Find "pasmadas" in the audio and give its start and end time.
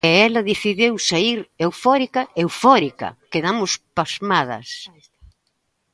3.97-4.69